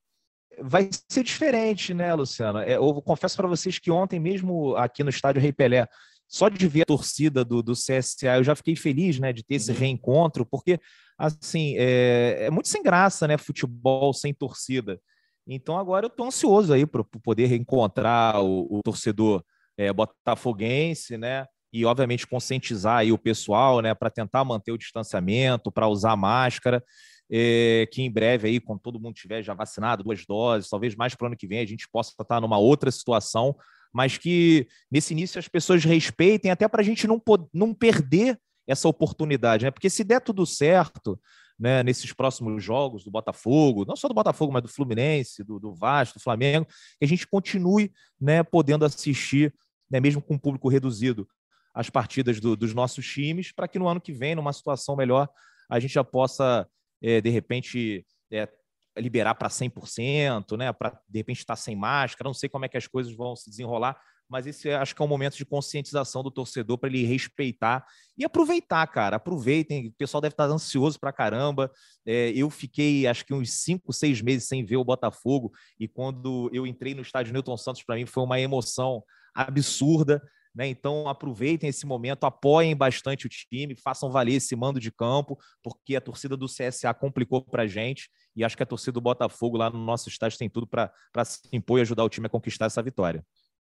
[0.61, 2.59] Vai ser diferente, né, Luciano?
[2.59, 5.87] É, eu confesso para vocês que ontem, mesmo aqui no estádio Rei Pelé,
[6.29, 9.57] só de ver a torcida do, do CSA, eu já fiquei feliz, né, de ter
[9.57, 9.79] esse uhum.
[9.79, 10.81] reencontro, porque,
[11.19, 15.01] assim, é, é muito sem graça, né, futebol sem torcida.
[15.47, 19.45] Então, agora eu estou ansioso aí para poder reencontrar o, o torcedor
[19.77, 25.73] é, botafoguense, né, e, obviamente, conscientizar aí o pessoal, né, para tentar manter o distanciamento,
[25.73, 26.83] para usar máscara,
[27.31, 31.15] é, que em breve aí, quando todo mundo tiver já vacinado, duas doses, talvez mais
[31.15, 33.57] para o ano que vem, a gente possa estar numa outra situação,
[33.95, 38.89] mas que nesse início as pessoas respeitem, até para a gente não, não perder essa
[38.89, 39.71] oportunidade, né?
[39.71, 41.21] Porque se der tudo certo,
[41.57, 45.73] né, nesses próximos jogos do Botafogo, não só do Botafogo, mas do Fluminense, do, do
[45.73, 49.55] Vasco, do Flamengo, que a gente continue né, podendo assistir,
[49.89, 51.29] né, mesmo com público reduzido,
[51.73, 55.29] as partidas do, dos nossos times, para que no ano que vem, numa situação melhor,
[55.71, 56.67] a gente já possa,
[57.01, 58.49] é, de repente, é,
[58.97, 60.73] liberar para 100%, né?
[60.73, 63.35] Para de repente estar tá sem máscara, não sei como é que as coisas vão
[63.35, 67.05] se desenrolar, mas esse acho que é um momento de conscientização do torcedor para ele
[67.05, 67.85] respeitar
[68.17, 69.17] e aproveitar, cara.
[69.17, 71.71] Aproveitem, o pessoal deve estar ansioso para caramba.
[72.07, 76.51] É, eu fiquei acho que uns cinco, seis meses sem ver o Botafogo e quando
[76.53, 79.03] eu entrei no estádio Newton Santos, para mim foi uma emoção
[79.35, 80.23] absurda.
[80.55, 80.69] Né?
[80.69, 85.97] Então aproveitem esse momento, apoiem bastante o time, façam valer esse mando de campo, porque
[85.97, 89.57] a torcida do CSA complicou para a gente e acho que a torcida do Botafogo
[89.57, 90.93] lá no nosso estádio tem tudo para
[91.25, 93.25] se impor e ajudar o time a conquistar essa vitória.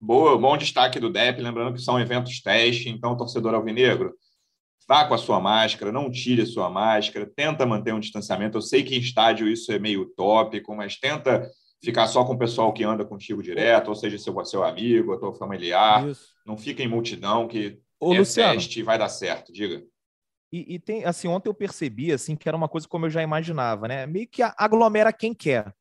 [0.00, 4.14] Boa, bom destaque do DEP, lembrando que são eventos teste, então torcedor alvinegro,
[4.88, 8.56] vá com a sua máscara, não tire a sua máscara, tenta manter um distanciamento.
[8.56, 11.46] Eu sei que em estádio isso é meio utópico, mas tenta
[11.82, 15.32] ficar só com o pessoal que anda contigo direto, ou seja, seu, seu amigo, seu
[15.32, 16.08] familiar.
[16.08, 16.28] Isso.
[16.46, 19.52] Não fica em multidão, que Ô, é Luciano, teste e vai dar certo.
[19.52, 19.82] Diga.
[20.52, 23.22] E, e, tem, assim, ontem eu percebi, assim, que era uma coisa como eu já
[23.22, 24.04] imaginava, né?
[24.04, 25.72] Meio que aglomera quem quer.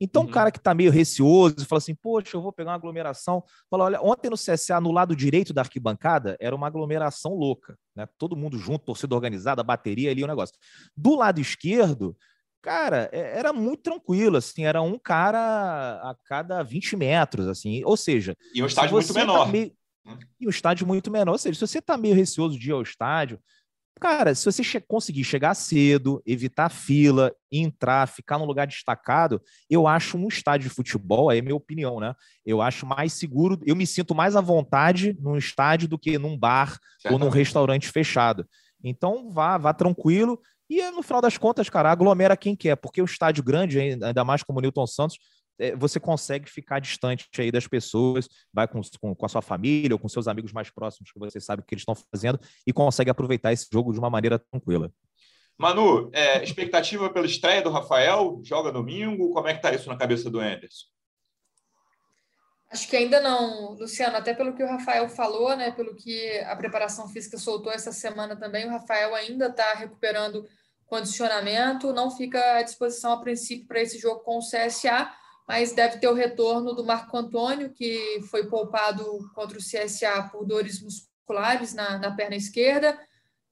[0.00, 0.28] Então, uhum.
[0.28, 3.42] um cara que está meio receoso fala assim: Poxa, eu vou pegar uma aglomeração.
[3.70, 8.06] Fala, olha, ontem no CSA, no lado direito da arquibancada, era uma aglomeração louca, né?
[8.18, 10.56] Todo mundo junto, torcida organizada, bateria ali, o negócio.
[10.96, 12.16] Do lado esquerdo,
[12.66, 15.38] cara, é, era muito tranquilo, assim, era um cara
[16.02, 18.36] a cada 20 metros, assim, ou seja.
[18.52, 19.46] E um estádio muito tá menor.
[19.46, 19.72] Tá meio...
[20.40, 22.82] E um estádio muito menor, ou seja, se você está meio receoso de ir ao
[22.82, 23.38] estádio,
[23.98, 29.86] Cara, se você che conseguir chegar cedo, evitar fila, entrar, ficar num lugar destacado, eu
[29.86, 32.14] acho um estádio de futebol, aí é minha opinião, né?
[32.44, 36.36] Eu acho mais seguro, eu me sinto mais à vontade num estádio do que num
[36.36, 37.14] bar certo.
[37.14, 38.46] ou num restaurante fechado.
[38.84, 40.38] Então, vá, vá tranquilo.
[40.68, 44.42] E no final das contas, cara, aglomera quem quer, porque o estádio grande, ainda mais
[44.42, 45.18] como o Newton Santos,
[45.58, 49.94] é, você consegue ficar distante aí das pessoas, vai com, com, com, a sua família
[49.94, 52.72] ou com seus amigos mais próximos que você sabe o que eles estão fazendo e
[52.72, 54.90] consegue aproveitar esse jogo de uma maneira tranquila.
[55.58, 58.40] Manu, é, expectativa pela estreia do Rafael?
[58.44, 59.32] Joga domingo?
[59.32, 60.86] Como é que tá isso na cabeça do Anderson?
[62.70, 65.70] Acho que ainda não, Luciano, até pelo que o Rafael falou, né?
[65.70, 70.46] Pelo que a preparação física soltou essa semana também, o Rafael ainda está recuperando
[70.86, 75.10] condicionamento, não fica à disposição a princípio para esse jogo com o CSA
[75.46, 80.44] mas deve ter o retorno do Marco Antônio, que foi poupado contra o CSA por
[80.44, 82.98] dores musculares na, na perna esquerda,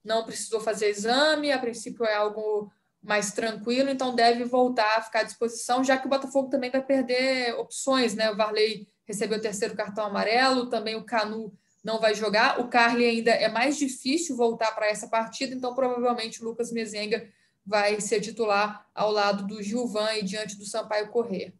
[0.03, 2.69] não precisou fazer exame, a princípio é algo
[3.01, 6.83] mais tranquilo, então deve voltar a ficar à disposição, já que o Botafogo também vai
[6.83, 8.29] perder opções, né?
[8.31, 13.05] O Varley recebeu o terceiro cartão amarelo, também o Canu não vai jogar, o Carly
[13.05, 17.29] ainda é mais difícil voltar para essa partida, então provavelmente o Lucas Mezenga
[17.65, 21.53] vai ser titular ao lado do Gilvan e diante do Sampaio Corrêa.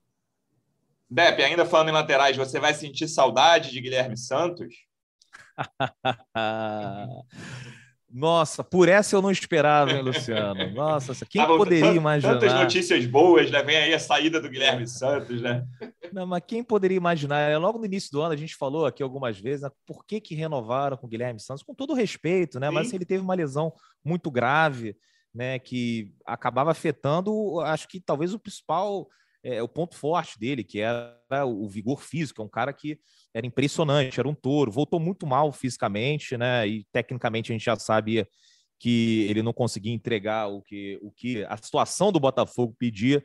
[1.10, 4.76] Depp, ainda falando em laterais, você vai sentir saudade de Guilherme Santos?
[8.18, 10.72] Nossa, por essa eu não esperava, hein, Luciano?
[10.72, 12.36] Nossa, quem ah, poderia imaginar?
[12.36, 13.62] Tantas notícias boas, né?
[13.62, 15.68] Vem aí a saída do Guilherme Santos, né?
[16.14, 17.42] Não, mas quem poderia imaginar?
[17.42, 19.70] É, logo no início do ano, a gente falou aqui algumas vezes, né?
[19.86, 21.62] por que, que renovaram com o Guilherme Santos?
[21.62, 22.70] Com todo respeito, né?
[22.70, 22.74] Sim.
[22.74, 24.96] Mas assim, ele teve uma lesão muito grave,
[25.34, 25.60] né?
[25.60, 29.10] Que acabava afetando, acho que talvez o principal
[29.44, 32.98] é, o ponto forte dele, que era o vigor físico, é um cara que
[33.36, 36.66] era impressionante, era um touro, voltou muito mal fisicamente, né?
[36.66, 38.26] E tecnicamente a gente já sabia
[38.80, 43.22] que ele não conseguia entregar o que, o que a situação do Botafogo pedia.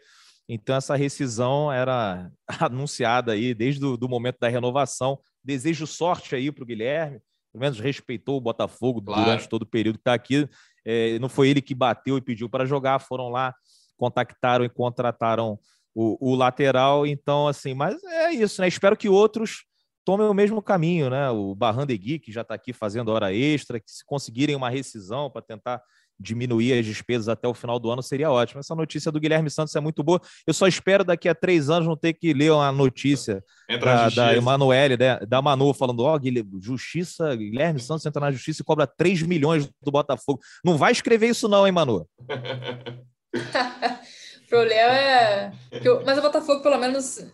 [0.49, 5.17] Então essa rescisão era anunciada aí desde o momento da renovação.
[5.45, 7.21] Desejo sorte aí para o Guilherme,
[7.53, 9.23] pelo menos respeitou o Botafogo claro.
[9.23, 10.49] durante todo o período que está aqui.
[10.85, 13.55] É, não foi ele que bateu e pediu para jogar, foram lá,
[13.97, 15.57] contactaram e contrataram
[15.95, 17.07] o, o lateral.
[17.07, 18.67] Então, assim, mas é isso, né?
[18.67, 19.70] Espero que outros
[20.05, 21.31] tomem o mesmo caminho, né?
[21.31, 25.43] O Barrandegui, que já está aqui fazendo hora extra, que se conseguirem uma rescisão para
[25.43, 25.83] tentar
[26.19, 28.61] diminuir as despesas até o final do ano seria ótimo.
[28.61, 30.21] Essa notícia do Guilherme Santos é muito boa.
[30.47, 33.43] Eu só espero daqui a três anos não ter que ler uma notícia
[33.81, 38.61] da, da Emanuele, né, da Manu, falando: Ó, oh, Justiça, Guilherme Santos entra na justiça
[38.61, 40.41] e cobra 3 milhões do Botafogo.
[40.63, 42.07] Não vai escrever isso, não, hein, Manu?
[44.51, 45.53] problema é.
[45.83, 46.05] Eu...
[46.05, 47.25] Mas o Botafogo, pelo menos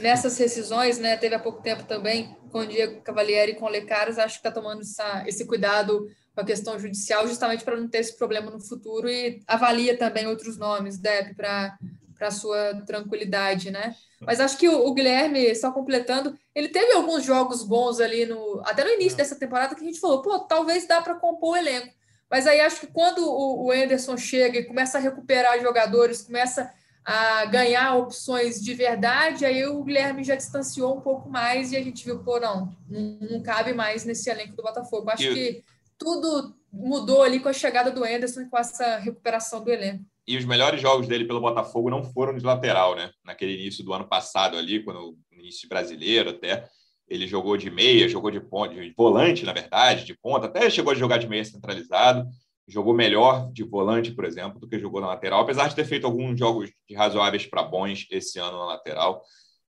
[0.00, 1.16] nessas rescisões, né?
[1.16, 4.46] Teve há pouco tempo também com o Diego Cavalieri e com o Lecaros, acho que
[4.46, 8.50] está tomando essa, esse cuidado com a questão judicial, justamente para não ter esse problema
[8.50, 11.76] no futuro e avalia também outros nomes, Deb, para
[12.22, 13.96] para sua tranquilidade, né?
[14.20, 18.62] Mas acho que o, o, Guilherme, só completando, ele teve alguns jogos bons ali no
[18.64, 21.56] até no início dessa temporada que a gente falou, pô, talvez dá para compor o
[21.56, 21.92] elenco.
[22.30, 26.72] Mas aí acho que quando o, o Anderson chega e começa a recuperar jogadores, começa
[27.04, 31.82] a ganhar opções de verdade, aí o Guilherme já distanciou um pouco mais e a
[31.82, 35.10] gente viu, pô, não, não, cabe mais nesse elenco do Botafogo.
[35.10, 35.34] Acho e...
[35.34, 35.64] que
[35.98, 40.04] tudo mudou ali com a chegada do Anderson e com essa recuperação do elenco.
[40.26, 43.10] E os melhores jogos dele pelo Botafogo não foram de lateral, né?
[43.24, 46.68] Naquele início do ano passado ali, quando início brasileiro até,
[47.08, 50.92] ele jogou de meia, jogou de, ponta, de volante, na verdade, de ponta, até chegou
[50.92, 52.26] a jogar de meia centralizado.
[52.66, 56.06] Jogou melhor de volante, por exemplo, do que jogou na lateral, apesar de ter feito
[56.06, 59.22] alguns jogos razoáveis para bons esse ano na lateral.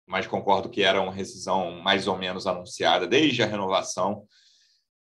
[0.07, 4.24] Mas concordo que era uma rescisão mais ou menos anunciada desde a renovação.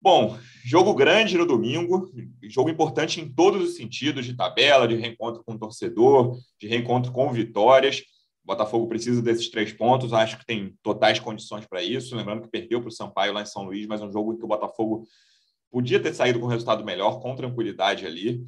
[0.00, 2.10] Bom, jogo grande no domingo,
[2.42, 7.10] jogo importante em todos os sentidos, de tabela, de reencontro com o torcedor, de reencontro
[7.10, 8.02] com vitórias.
[8.48, 12.16] Botafogo precisa desses três pontos, acho que tem totais condições para isso.
[12.16, 14.44] Lembrando que perdeu para o Sampaio lá em São Luís, mas um jogo em que
[14.44, 15.06] o Botafogo
[15.70, 18.44] Podia ter saído com resultado melhor, com tranquilidade ali.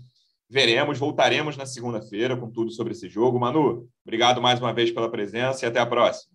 [0.49, 3.39] Veremos, voltaremos na segunda-feira com tudo sobre esse jogo.
[3.39, 6.33] Manu, obrigado mais uma vez pela presença e até a próxima.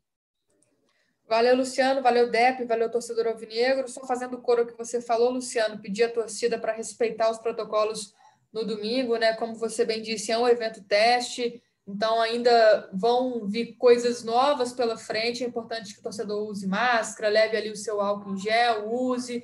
[1.28, 3.88] Valeu, Luciano, valeu, Dep, valeu, torcedor alvinegro.
[3.88, 8.14] Só fazendo coro que você falou, Luciano, pedir a torcida para respeitar os protocolos
[8.54, 9.34] no domingo, né?
[9.34, 14.98] Como você bem disse, é um evento teste, então ainda vão vir coisas novas pela
[14.98, 15.44] frente.
[15.44, 19.44] É importante que o torcedor use máscara, leve ali o seu álcool em gel, use,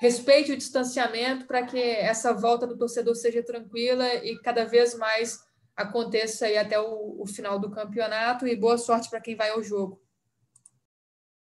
[0.00, 5.38] respeite o distanciamento para que essa volta do torcedor seja tranquila e cada vez mais
[5.76, 8.46] aconteça aí até o, o final do campeonato.
[8.46, 10.00] E boa sorte para quem vai ao jogo.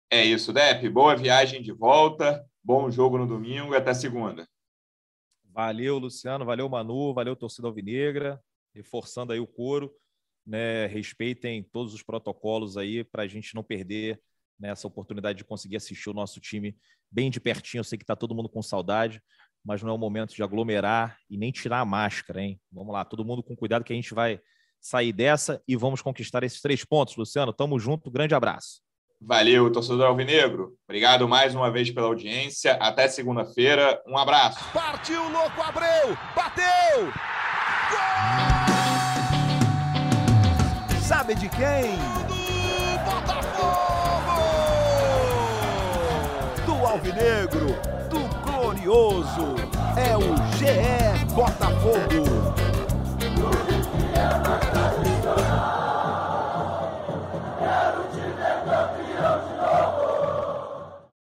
[0.10, 0.88] É isso, Dep.
[0.90, 4.48] Boa viagem de volta, bom jogo no domingo e até segunda.
[5.46, 8.42] Valeu, Luciano, valeu, Manu, valeu, torcida alvinegra,
[8.74, 9.92] reforçando aí o coro,
[10.46, 10.88] né?
[10.88, 14.20] Respeitem todos os protocolos aí para a gente não perder
[14.60, 16.76] né, essa oportunidade de conseguir assistir o nosso time
[17.12, 17.80] bem de pertinho.
[17.80, 19.22] Eu sei que está todo mundo com saudade,
[19.64, 22.60] mas não é o momento de aglomerar e nem tirar a máscara, hein?
[22.72, 24.40] Vamos lá, todo mundo com cuidado que a gente vai
[24.82, 27.54] sair dessa e vamos conquistar esses três pontos, Luciano.
[27.54, 28.82] Tamo junto, grande abraço.
[29.26, 30.76] Valeu, torcedor Alvinegro.
[30.86, 32.74] Obrigado mais uma vez pela audiência.
[32.74, 34.02] Até segunda-feira.
[34.06, 34.60] Um abraço.
[34.74, 36.18] Partiu, louco, Abreu!
[36.36, 37.06] Bateu!
[37.90, 38.64] Gol!
[41.02, 42.23] Sabe de quem?
[46.94, 47.76] Alvinegro,
[48.08, 49.56] do Glorioso.
[49.98, 50.22] É o
[50.58, 52.63] GE Botafogo.